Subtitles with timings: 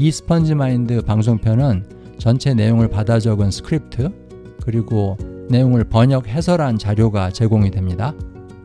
[0.00, 4.08] 이 스펀지 마인드 방송편은 전체 내용을 받아 적은 스크립트
[4.62, 5.18] 그리고
[5.50, 8.14] 내용을 번역 해설한 자료가 제공이 됩니다.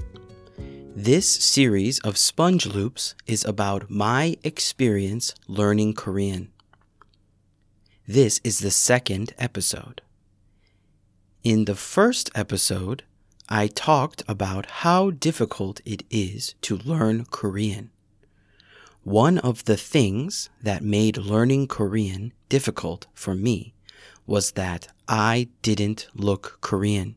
[1.02, 6.50] This series of Sponge Loops is about my experience learning Korean.
[8.12, 10.02] This is the second episode.
[11.44, 13.04] In the first episode,
[13.48, 17.92] I talked about how difficult it is to learn Korean.
[19.04, 23.76] One of the things that made learning Korean difficult for me
[24.26, 27.16] was that I didn't look Korean.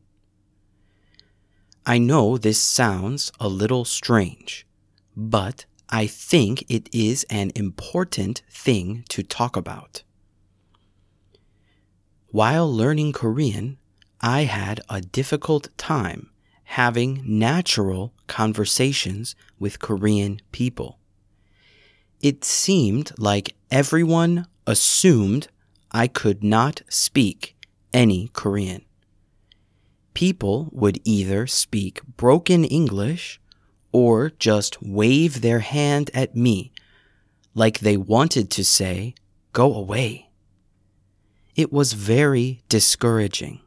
[1.87, 4.67] I know this sounds a little strange,
[5.17, 10.03] but I think it is an important thing to talk about.
[12.33, 13.77] While learning Korean,
[14.19, 16.31] I had a difficult time
[16.63, 20.97] having natural conversations with Korean people.
[22.21, 25.47] It seemed like everyone assumed
[25.91, 27.55] I could not speak
[27.93, 28.83] any Korean
[30.13, 33.39] people would either speak broken English
[33.91, 36.71] or just wave their hand at me
[37.53, 39.13] like they wanted to say,
[39.51, 40.29] Go away.
[41.55, 43.59] It was very discouraging.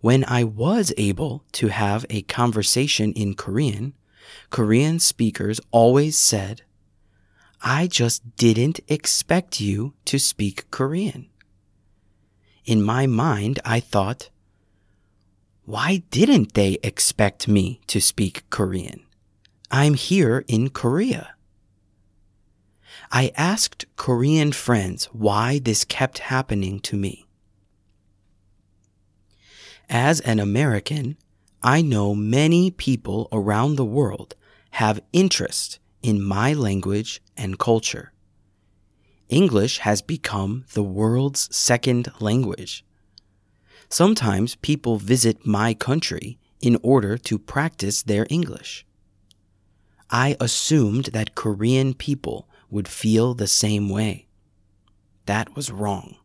[0.00, 3.94] When I was able to have a conversation in Korean,
[4.50, 6.62] Korean speakers always said,
[7.62, 11.28] I just didn't expect you to speak Korean.
[12.64, 14.28] In my mind, I thought,
[15.64, 19.04] why didn't they expect me to speak Korean?
[19.70, 21.35] I'm here in Korea.
[23.10, 27.26] I asked Korean friends why this kept happening to me.
[29.88, 31.16] As an American,
[31.62, 34.34] I know many people around the world
[34.72, 38.12] have interest in my language and culture.
[39.28, 42.84] English has become the world's second language.
[43.88, 48.84] Sometimes people visit my country in order to practice their English.
[50.10, 54.26] I assumed that Korean people would feel the same way.
[55.26, 56.16] That was wrong.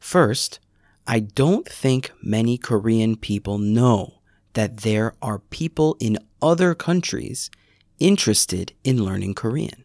[0.00, 0.60] First,
[1.06, 4.20] I don't think many Korean people know
[4.54, 7.50] that there are people in other countries
[7.98, 9.84] interested in learning Korean.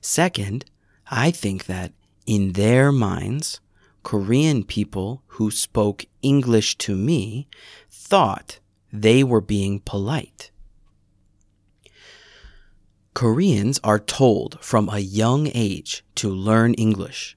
[0.00, 0.64] Second,
[1.10, 1.92] I think that
[2.26, 3.60] in their minds,
[4.02, 7.48] Korean people who spoke English to me
[7.90, 8.60] thought
[8.92, 10.51] they were being polite.
[13.22, 17.36] Koreans are told from a young age to learn English.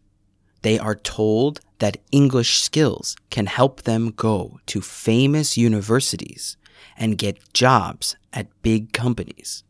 [0.64, 6.58] They are told that English skills can help them go to famous universities
[6.98, 9.64] and get jobs at big companies.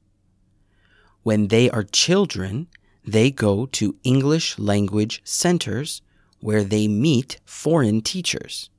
[1.23, 2.67] When they are children,
[3.03, 6.01] they go to English language centers
[6.39, 8.69] where they meet foreign teachers.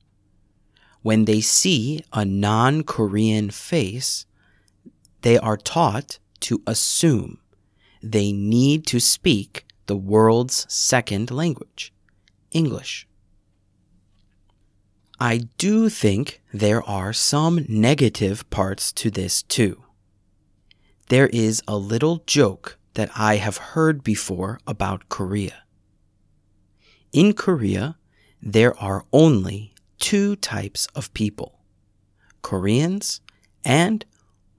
[1.02, 4.24] When they see a non Korean face,
[5.20, 7.39] they are taught to assume
[8.01, 11.93] they need to speak the world's second language,
[12.51, 13.07] English.
[15.19, 19.83] I do think there are some negative parts to this too.
[21.09, 25.63] There is a little joke that I have heard before about Korea.
[27.13, 27.97] In Korea,
[28.41, 31.59] there are only two types of people
[32.41, 33.21] Koreans
[33.63, 34.05] and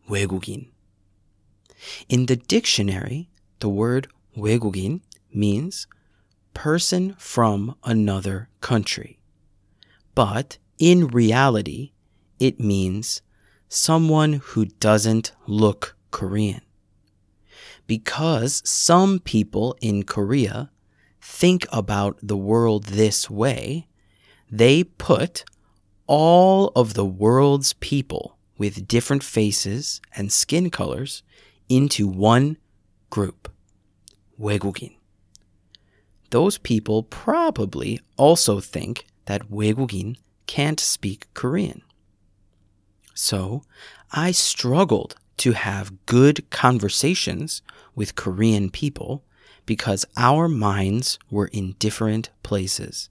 [0.08, 0.68] 외국인.
[2.08, 3.28] In the dictionary,
[3.60, 5.00] the word 외국인
[5.32, 5.86] means
[6.54, 9.18] person from another country.
[10.14, 11.92] But in reality,
[12.38, 13.22] it means
[13.68, 16.60] someone who doesn't look Korean.
[17.86, 20.70] Because some people in Korea
[21.20, 23.86] think about the world this way,
[24.50, 25.44] they put
[26.06, 31.22] all of the world's people with different faces and skin colors
[31.68, 32.56] into one
[33.10, 33.50] group,
[34.40, 34.92] 외국인.
[36.30, 41.82] Those people probably also think that 외국인 can't speak Korean.
[43.14, 43.62] So
[44.10, 47.62] I struggled to have good conversations
[47.94, 49.24] with Korean people
[49.66, 53.10] because our minds were in different places.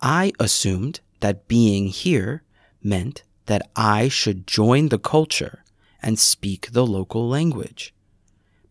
[0.00, 2.42] I assumed that being here
[2.82, 5.64] meant that I should join the culture
[6.01, 7.93] and speak the local language.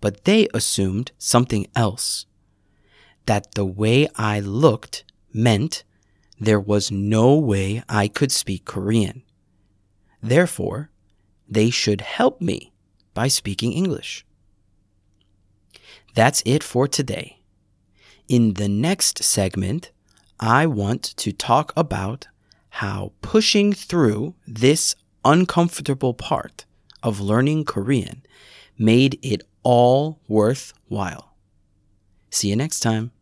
[0.01, 2.27] But they assumed something else.
[3.27, 5.85] that the way I looked meant
[6.39, 9.23] there was no way I could speak Korean.
[10.23, 10.91] Therefore,
[11.49, 12.73] they should help me
[13.15, 14.25] by speaking English.
[16.15, 17.39] That's it for today.
[18.29, 19.93] In the next segment,
[20.41, 22.27] I want to talk about
[22.71, 26.65] how pushing through this uncomfortable part
[27.03, 28.23] of learning Korean
[28.79, 31.35] made it all worthwhile.
[32.31, 33.13] See you next time.